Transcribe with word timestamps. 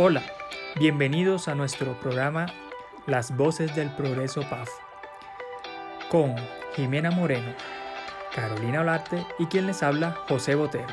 Hola, 0.00 0.22
bienvenidos 0.78 1.48
a 1.48 1.56
nuestro 1.56 1.98
programa 1.98 2.46
Las 3.08 3.36
Voces 3.36 3.74
del 3.74 3.90
Progreso 3.96 4.42
PAF 4.48 4.68
con 6.08 6.36
Jimena 6.76 7.10
Moreno, 7.10 7.52
Carolina 8.32 8.82
Olarte 8.82 9.26
y 9.40 9.46
quien 9.46 9.66
les 9.66 9.82
habla 9.82 10.12
José 10.28 10.54
Botero. 10.54 10.86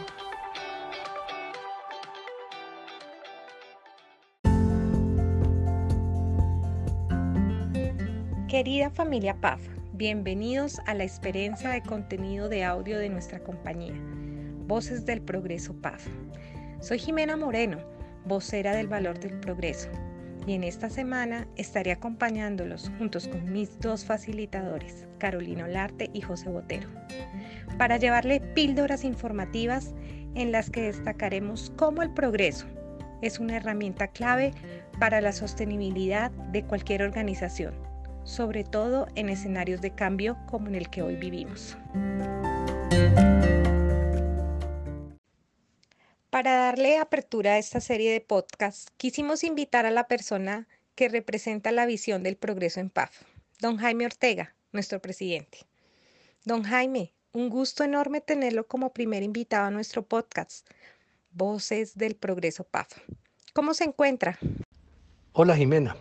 Querida 8.47 8.89
familia 8.89 9.39
PAF, 9.39 9.61
bienvenidos 9.93 10.79
a 10.87 10.95
la 10.95 11.03
experiencia 11.03 11.69
de 11.69 11.83
contenido 11.83 12.49
de 12.49 12.63
audio 12.63 12.97
de 12.97 13.09
nuestra 13.09 13.37
compañía, 13.43 13.93
Voces 14.65 15.05
del 15.05 15.21
Progreso 15.21 15.79
PAF. 15.79 16.07
Soy 16.81 16.97
Jimena 16.97 17.37
Moreno 17.37 17.95
vocera 18.26 18.76
del 18.76 18.88
valor 18.88 19.20
del 19.20 19.39
progreso. 19.39 19.89
Y 20.47 20.54
en 20.54 20.64
esta 20.64 20.89
semana 20.89 21.47
estaré 21.56 21.92
acompañándolos 21.92 22.92
juntos 22.97 23.28
con 23.28 23.52
mis 23.52 23.79
dos 23.79 24.06
facilitadores, 24.06 25.07
Carolina 25.18 25.66
Olarte 25.66 26.10
y 26.14 26.21
José 26.21 26.50
Botero, 26.50 26.88
para 27.78 27.97
llevarle 27.97 28.42
píldoras 28.42 29.04
informativas 29.04 29.93
en 30.36 30.52
las 30.52 30.69
que 30.69 30.83
destacaremos 30.83 31.71
cómo 31.78 32.03
el 32.03 32.11
progreso 32.11 32.67
es 33.22 33.39
una 33.39 33.58
herramienta 33.58 34.08
clave 34.08 34.53
para 35.00 35.22
la 35.22 35.31
sostenibilidad 35.31 36.31
de 36.52 36.64
cualquier 36.64 37.02
organización, 37.02 37.73
sobre 38.23 38.64
todo 38.64 39.08
en 39.16 39.30
escenarios 39.30 39.81
de 39.81 39.92
cambio 39.92 40.38
como 40.45 40.67
en 40.67 40.75
el 40.75 40.89
que 40.89 41.02
hoy 41.02 41.16
vivimos. 41.16 41.78
Para 46.36 46.58
darle 46.58 46.98
apertura 46.98 47.53
a 47.53 47.58
esta 47.59 47.80
serie 47.80 48.12
de 48.12 48.20
podcasts, 48.20 48.92
quisimos 48.98 49.45
invitar 49.45 49.86
a 49.86 49.89
la 49.89 50.09
persona 50.09 50.67
que 50.94 51.08
representa 51.08 51.72
la 51.72 51.86
visión 51.86 52.23
del 52.23 52.36
progreso 52.36 52.81
en 52.81 52.89
PAF, 52.89 53.22
don 53.61 53.77
Jaime 53.77 54.05
Ortega, 54.05 54.53
nuestro 54.73 55.02
presidente. 55.02 55.59
Don 56.44 56.64
Jaime, 56.64 57.14
un 57.31 57.47
gusto 57.47 57.86
enorme 57.86 58.19
tenerlo 58.19 58.67
como 58.67 58.92
primer 58.92 59.23
invitado 59.23 59.67
a 59.67 59.72
nuestro 59.72 60.03
podcast, 60.03 60.67
Voces 61.31 61.97
del 61.97 62.17
Progreso 62.17 62.66
PAF. 62.66 62.89
¿Cómo 63.53 63.73
se 63.73 63.86
encuentra? 63.86 64.38
Hola 65.31 65.55
Jimena, 65.55 65.95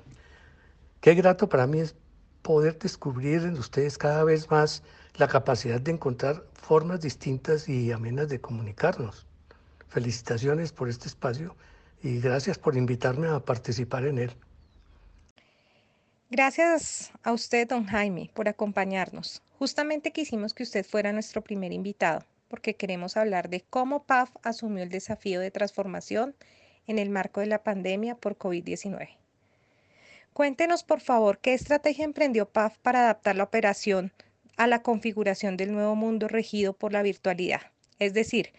qué 1.01 1.15
grato 1.15 1.49
para 1.49 1.69
mí 1.69 1.79
es 1.79 1.95
poder 2.43 2.77
descubrir 2.81 3.43
en 3.43 3.57
ustedes 3.57 3.97
cada 3.97 4.25
vez 4.25 4.51
más 4.51 4.83
la 5.15 5.29
capacidad 5.29 5.81
de 5.81 5.93
encontrar 5.93 6.45
formas 6.55 7.01
distintas 7.03 7.69
y 7.69 7.93
amenas 7.93 8.29
de 8.29 8.41
comunicarnos. 8.41 9.29
Felicitaciones 9.89 10.73
por 10.73 10.89
este 10.89 11.09
espacio 11.09 11.57
y 12.03 12.21
gracias 12.21 12.59
por 12.59 12.77
invitarme 12.77 13.29
a 13.29 13.41
participar 13.41 14.07
en 14.07 14.19
él. 14.19 14.33
Gracias 16.31 17.13
a 17.23 17.33
usted, 17.33 17.69
don 17.69 17.85
Jaime, 17.87 18.31
por 18.35 18.49
acompañarnos. 18.49 19.43
Justamente 19.59 20.11
quisimos 20.11 20.53
que 20.53 20.65
usted 20.65 20.85
fuera 20.85 21.13
nuestro 21.13 21.43
primer 21.43 21.73
invitado, 21.73 22.25
porque 22.49 22.75
queremos 22.75 23.17
hablar 23.17 23.49
de 23.49 23.61
cómo 23.61 24.03
PAF 24.03 24.31
asumió 24.43 24.83
el 24.83 24.91
desafío 24.91 25.41
de 25.41 25.51
transformación 25.51 26.35
en 26.87 26.99
el 26.99 27.11
marco 27.11 27.41
de 27.41 27.47
la 27.47 27.63
pandemia 27.63 28.17
por 28.17 28.37
COVID-19. 28.37 29.17
Cuéntenos, 30.33 30.83
por 30.83 31.01
favor, 31.01 31.39
qué 31.39 31.55
estrategia 31.55 32.05
emprendió 32.05 32.49
PAF 32.49 32.77
para 32.79 33.05
adaptar 33.05 33.37
la 33.37 33.45
operación 33.45 34.13
a 34.57 34.67
la 34.67 34.83
configuración 34.83 35.57
del 35.57 35.73
nuevo 35.73 35.95
mundo 35.95 36.27
regido 36.27 36.73
por 36.73 36.93
la 36.93 37.03
virtualidad, 37.03 37.61
es 37.99 38.15
decir, 38.15 38.53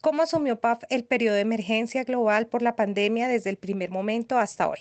¿Cómo 0.00 0.22
asumió 0.22 0.60
PAF 0.60 0.82
el 0.90 1.04
periodo 1.04 1.34
de 1.34 1.42
emergencia 1.42 2.04
global 2.04 2.46
por 2.46 2.62
la 2.62 2.76
pandemia 2.76 3.28
desde 3.28 3.50
el 3.50 3.56
primer 3.56 3.90
momento 3.90 4.38
hasta 4.38 4.68
hoy? 4.68 4.80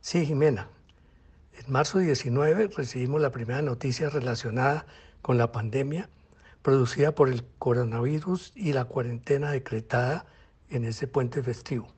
Sí, 0.00 0.24
Jimena. 0.26 0.68
En 1.58 1.72
marzo 1.72 1.98
19 1.98 2.68
recibimos 2.68 3.20
la 3.20 3.30
primera 3.30 3.62
noticia 3.62 4.08
relacionada 4.08 4.86
con 5.20 5.38
la 5.38 5.52
pandemia 5.52 6.08
producida 6.62 7.14
por 7.14 7.28
el 7.28 7.44
coronavirus 7.58 8.52
y 8.54 8.72
la 8.72 8.84
cuarentena 8.84 9.50
decretada 9.50 10.24
en 10.70 10.84
ese 10.84 11.06
puente 11.06 11.42
festivo. 11.42 11.88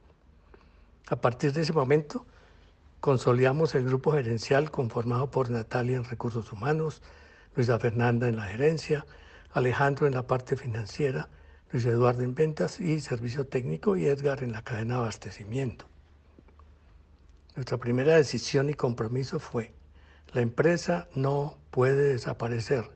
A 1.09 1.17
partir 1.17 1.53
de 1.53 1.63
ese 1.63 1.73
momento, 1.73 2.27
consolidamos 3.01 3.75
el 3.75 3.85
grupo 3.85 4.13
gerencial 4.13 4.71
conformado 4.71 5.31
por 5.31 5.51
Natalia 5.51 5.97
en 5.97 6.05
recursos 6.05 6.51
humanos, 6.51 7.03
Luisa 7.55 7.79
Fernanda 7.79 8.29
en 8.29 8.37
la 8.37 8.45
gerencia, 8.45 9.05
Alejandro 9.55 10.09
en 10.09 10.15
la 10.15 10.27
parte 10.27 10.57
financiera, 10.57 11.29
Luis 11.71 11.87
Eduardo 11.87 12.25
en 12.25 12.35
ventas 12.35 12.81
y 12.81 13.01
servicio 13.01 13.47
técnico 13.47 13.97
y 13.97 14.07
Edgar 14.07 14.43
en 14.43 14.51
la 14.51 14.63
cadena 14.63 14.95
de 14.95 15.01
abastecimiento. 15.03 15.87
Nuestra 17.55 17.79
primera 17.79 18.17
decisión 18.17 18.69
y 18.69 18.75
compromiso 18.75 19.39
fue, 19.39 19.73
la 20.33 20.41
empresa 20.41 21.07
no 21.15 21.57
puede 21.71 22.15
desaparecer. 22.15 22.91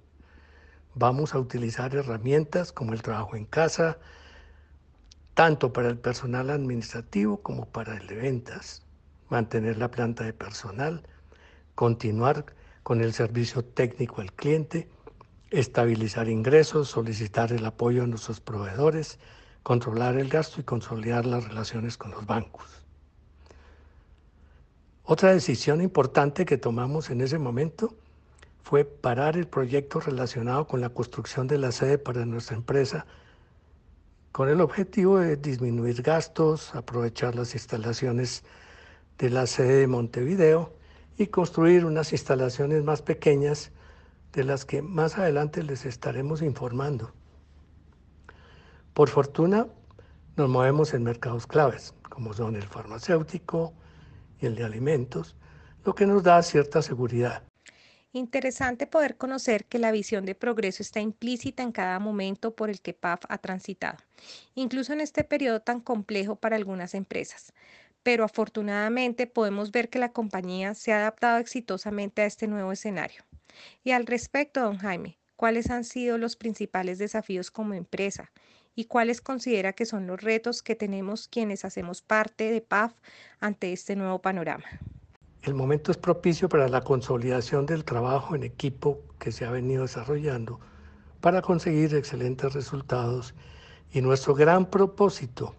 Vamos 0.96 1.32
a 1.32 1.38
utilizar 1.38 1.94
herramientas 1.94 2.72
como 2.72 2.92
el 2.92 3.02
trabajo 3.02 3.36
en 3.36 3.44
casa, 3.44 3.98
tanto 5.34 5.72
para 5.72 5.88
el 5.88 5.98
personal 5.98 6.50
administrativo 6.50 7.40
como 7.40 7.66
para 7.66 7.96
el 7.96 8.08
de 8.08 8.16
ventas, 8.16 8.82
mantener 9.28 9.78
la 9.78 9.92
planta 9.92 10.24
de 10.24 10.32
personal, 10.32 11.04
continuar 11.76 12.46
con 12.82 13.00
el 13.00 13.12
servicio 13.12 13.64
técnico 13.64 14.22
al 14.22 14.32
cliente 14.32 14.88
estabilizar 15.50 16.28
ingresos, 16.28 16.88
solicitar 16.88 17.52
el 17.52 17.64
apoyo 17.64 18.02
a 18.02 18.06
nuestros 18.06 18.40
proveedores, 18.40 19.18
controlar 19.62 20.16
el 20.16 20.28
gasto 20.28 20.60
y 20.60 20.64
consolidar 20.64 21.26
las 21.26 21.48
relaciones 21.48 21.96
con 21.96 22.10
los 22.10 22.26
bancos. 22.26 22.66
Otra 25.04 25.32
decisión 25.32 25.80
importante 25.80 26.44
que 26.44 26.58
tomamos 26.58 27.10
en 27.10 27.22
ese 27.22 27.38
momento 27.38 27.94
fue 28.62 28.84
parar 28.84 29.36
el 29.36 29.46
proyecto 29.46 30.00
relacionado 30.00 30.66
con 30.66 30.82
la 30.82 30.90
construcción 30.90 31.46
de 31.46 31.56
la 31.56 31.72
sede 31.72 31.96
para 31.96 32.26
nuestra 32.26 32.56
empresa 32.56 33.06
con 34.32 34.48
el 34.48 34.60
objetivo 34.60 35.18
de 35.18 35.36
disminuir 35.36 36.02
gastos, 36.02 36.74
aprovechar 36.74 37.34
las 37.34 37.54
instalaciones 37.54 38.44
de 39.18 39.30
la 39.30 39.46
sede 39.46 39.80
de 39.80 39.86
Montevideo 39.86 40.72
y 41.16 41.26
construir 41.26 41.84
unas 41.84 42.12
instalaciones 42.12 42.84
más 42.84 43.02
pequeñas 43.02 43.72
de 44.38 44.44
las 44.44 44.64
que 44.64 44.82
más 44.82 45.18
adelante 45.18 45.64
les 45.64 45.84
estaremos 45.84 46.42
informando. 46.42 47.12
Por 48.94 49.08
fortuna, 49.08 49.66
nos 50.36 50.48
movemos 50.48 50.94
en 50.94 51.02
mercados 51.02 51.48
claves, 51.48 51.92
como 52.08 52.32
son 52.32 52.54
el 52.54 52.62
farmacéutico 52.62 53.74
y 54.40 54.46
el 54.46 54.54
de 54.54 54.62
alimentos, 54.62 55.34
lo 55.84 55.96
que 55.96 56.06
nos 56.06 56.22
da 56.22 56.40
cierta 56.44 56.82
seguridad. 56.82 57.42
Interesante 58.12 58.86
poder 58.86 59.16
conocer 59.16 59.64
que 59.64 59.80
la 59.80 59.90
visión 59.90 60.24
de 60.24 60.36
progreso 60.36 60.84
está 60.84 61.00
implícita 61.00 61.64
en 61.64 61.72
cada 61.72 61.98
momento 61.98 62.54
por 62.54 62.70
el 62.70 62.80
que 62.80 62.94
PAF 62.94 63.24
ha 63.28 63.38
transitado, 63.38 63.98
incluso 64.54 64.92
en 64.92 65.00
este 65.00 65.24
periodo 65.24 65.62
tan 65.62 65.80
complejo 65.80 66.36
para 66.36 66.54
algunas 66.54 66.94
empresas. 66.94 67.52
Pero 68.04 68.22
afortunadamente 68.22 69.26
podemos 69.26 69.72
ver 69.72 69.90
que 69.90 69.98
la 69.98 70.12
compañía 70.12 70.74
se 70.74 70.92
ha 70.92 70.98
adaptado 70.98 71.38
exitosamente 71.38 72.22
a 72.22 72.26
este 72.26 72.46
nuevo 72.46 72.70
escenario. 72.70 73.27
Y 73.84 73.92
al 73.92 74.06
respecto, 74.06 74.60
don 74.60 74.78
Jaime, 74.78 75.18
¿cuáles 75.36 75.70
han 75.70 75.84
sido 75.84 76.18
los 76.18 76.36
principales 76.36 76.98
desafíos 76.98 77.50
como 77.50 77.74
empresa? 77.74 78.30
¿Y 78.74 78.84
cuáles 78.84 79.20
considera 79.20 79.72
que 79.72 79.86
son 79.86 80.06
los 80.06 80.20
retos 80.20 80.62
que 80.62 80.76
tenemos 80.76 81.28
quienes 81.28 81.64
hacemos 81.64 82.00
parte 82.02 82.52
de 82.52 82.60
PAF 82.60 82.92
ante 83.40 83.72
este 83.72 83.96
nuevo 83.96 84.20
panorama? 84.20 84.64
El 85.42 85.54
momento 85.54 85.90
es 85.90 85.96
propicio 85.96 86.48
para 86.48 86.68
la 86.68 86.82
consolidación 86.82 87.66
del 87.66 87.84
trabajo 87.84 88.34
en 88.34 88.42
equipo 88.42 89.00
que 89.18 89.32
se 89.32 89.44
ha 89.44 89.50
venido 89.50 89.82
desarrollando 89.82 90.60
para 91.20 91.42
conseguir 91.42 91.94
excelentes 91.94 92.52
resultados 92.52 93.34
y 93.92 94.00
nuestro 94.00 94.34
gran 94.34 94.66
propósito. 94.66 95.54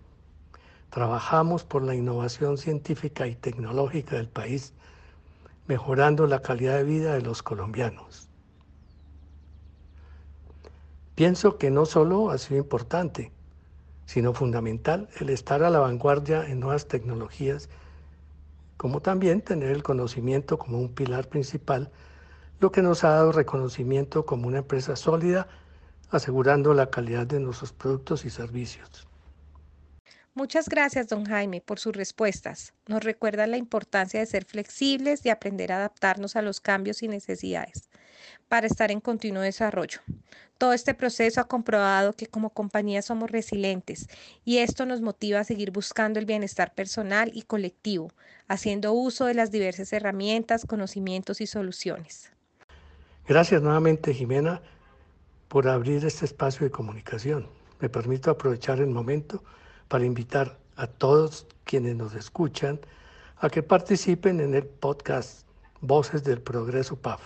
Trabajamos 0.90 1.64
por 1.64 1.84
la 1.84 1.96
innovación 1.96 2.58
científica 2.58 3.28
y 3.28 3.36
tecnológica 3.36 4.16
del 4.16 4.30
país 4.30 4.74
mejorando 5.70 6.26
la 6.26 6.42
calidad 6.42 6.78
de 6.78 6.84
vida 6.84 7.14
de 7.14 7.22
los 7.22 7.44
colombianos. 7.44 8.28
Pienso 11.14 11.60
que 11.60 11.70
no 11.70 11.86
solo 11.86 12.32
ha 12.32 12.40
sido 12.40 12.60
importante, 12.60 13.32
sino 14.08 14.34
fundamental 14.34 15.10
el 15.20 15.30
estar 15.30 15.62
a 15.62 15.70
la 15.70 15.78
vanguardia 15.78 16.44
en 16.48 16.60
nuevas 16.60 16.88
tecnologías, 16.88 17.70
como 18.78 19.02
también 19.02 19.42
tener 19.42 19.70
el 19.70 19.84
conocimiento 19.84 20.58
como 20.58 20.80
un 20.80 20.90
pilar 20.90 21.28
principal, 21.28 21.92
lo 22.60 22.72
que 22.72 22.82
nos 22.82 23.04
ha 23.04 23.10
dado 23.10 23.32
reconocimiento 23.32 24.26
como 24.26 24.48
una 24.48 24.60
empresa 24.60 24.96
sólida, 24.96 25.48
asegurando 26.10 26.74
la 26.74 26.90
calidad 26.90 27.28
de 27.28 27.42
nuestros 27.42 27.74
productos 27.74 28.26
y 28.26 28.32
servicios. 28.32 29.09
Muchas 30.40 30.70
gracias, 30.70 31.10
don 31.10 31.26
Jaime, 31.26 31.60
por 31.60 31.80
sus 31.80 31.94
respuestas. 31.94 32.72
Nos 32.88 33.04
recuerda 33.04 33.46
la 33.46 33.58
importancia 33.58 34.22
de 34.22 34.26
ser 34.26 34.46
flexibles 34.46 35.26
y 35.26 35.30
aprender 35.30 35.74
a 35.74 35.76
adaptarnos 35.76 36.38
a 36.38 36.42
los 36.42 36.62
cambios 36.62 37.04
y 37.04 37.10
necesidades. 37.10 37.90
para 38.48 38.66
estar 38.68 38.90
en 38.90 39.02
continuo 39.02 39.42
desarrollo. 39.42 40.00
Todo 40.58 40.72
este 40.72 40.94
proceso 40.94 41.42
ha 41.42 41.48
comprobado 41.50 42.14
que 42.14 42.28
como 42.28 42.52
compañía 42.52 43.02
somos 43.02 43.30
resilientes 43.30 44.08
y 44.46 44.60
esto 44.60 44.86
nos 44.86 45.02
motiva 45.02 45.42
a 45.42 45.44
seguir 45.44 45.72
buscando 45.72 46.20
el 46.20 46.26
bienestar 46.26 46.74
personal 46.74 47.32
y 47.34 47.42
colectivo, 47.42 48.12
haciendo 48.48 48.94
uso 48.94 49.26
de 49.26 49.34
las 49.34 49.52
diversas 49.52 49.92
herramientas, 49.92 50.66
conocimientos 50.66 51.42
y 51.42 51.48
soluciones. 51.48 52.32
Gracias 53.28 53.62
nuevamente, 53.62 54.14
Jimena, 54.14 54.62
por 55.50 55.68
abrir 55.68 56.06
este 56.06 56.26
espacio 56.26 56.66
de 56.66 56.72
comunicación. 56.72 57.48
Me 57.82 57.90
permito 57.90 58.32
aprovechar 58.32 58.80
el 58.80 58.88
momento 58.88 59.44
para 59.90 60.06
invitar 60.06 60.58
a 60.78 60.88
todos 60.88 61.46
quienes 61.66 61.96
nos 61.98 62.14
escuchan 62.14 62.80
a 63.40 63.50
que 63.50 63.62
participen 63.62 64.40
en 64.40 64.56
el 64.56 64.66
podcast 64.66 65.46
Voces 65.82 66.24
del 66.24 66.42
Progreso 66.42 66.96
PAF. 66.96 67.22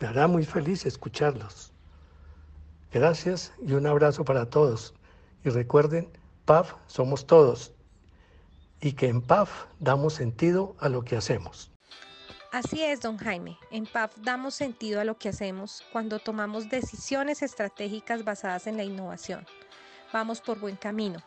Me 0.00 0.08
hará 0.08 0.26
muy 0.26 0.44
feliz 0.44 0.86
escucharlos. 0.86 1.72
Gracias 2.92 3.52
y 3.64 3.74
un 3.74 3.86
abrazo 3.86 4.24
para 4.24 4.48
todos. 4.48 4.94
Y 5.44 5.50
recuerden, 5.50 6.08
PAF 6.44 6.74
somos 6.86 7.26
todos 7.26 7.72
y 8.80 8.92
que 8.92 9.08
en 9.08 9.20
PAF 9.20 9.66
damos 9.78 10.14
sentido 10.14 10.74
a 10.80 10.88
lo 10.88 11.02
que 11.02 11.16
hacemos. 11.16 11.70
Así 12.52 12.82
es, 12.82 13.00
don 13.00 13.16
Jaime. 13.16 13.58
En 13.70 13.86
PAF 13.86 14.16
damos 14.16 14.54
sentido 14.54 15.00
a 15.00 15.04
lo 15.04 15.18
que 15.18 15.28
hacemos 15.28 15.84
cuando 15.92 16.18
tomamos 16.18 16.68
decisiones 16.68 17.42
estratégicas 17.42 18.24
basadas 18.24 18.66
en 18.66 18.76
la 18.76 18.82
innovación. 18.82 19.46
Vamos 20.12 20.40
por 20.40 20.58
buen 20.58 20.76
camino. 20.76 21.22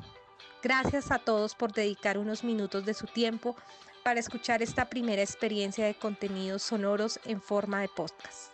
Gracias 0.64 1.12
a 1.12 1.20
todos 1.20 1.56
por 1.56 1.74
dedicar 1.74 2.18
unos 2.18 2.46
minutos 2.46 2.86
de 2.86 2.94
su 2.94 3.06
tiempo 3.06 3.58
para 4.02 4.22
escuchar 4.22 4.62
esta 4.62 4.86
primera 4.86 5.22
experiencia 5.22 5.86
de 5.86 5.94
contenidos 5.94 6.64
sonoros 6.64 7.20
en 7.26 7.42
forma 7.42 7.82
de 7.82 7.90
podcast. 7.90 8.54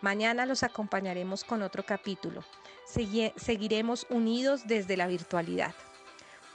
Mañana 0.00 0.46
los 0.46 0.64
acompañaremos 0.64 1.44
con 1.44 1.62
otro 1.62 1.84
capítulo. 1.86 2.42
seguiremos 3.36 4.04
unidos 4.10 4.66
desde 4.66 4.96
la 4.96 5.06
virtualidad. 5.06 5.74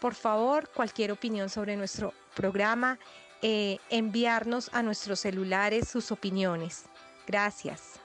Por 0.01 0.15
favor, 0.15 0.69
cualquier 0.69 1.13
opinión 1.13 1.49
sobre 1.49 1.77
nuestro 1.77 2.13
programa, 2.35 2.99
eh, 3.41 3.77
enviarnos 3.89 4.69
a 4.73 4.83
nuestros 4.83 5.21
celulares 5.21 5.87
sus 5.87 6.11
opiniones. 6.11 6.85
Gracias. 7.25 7.98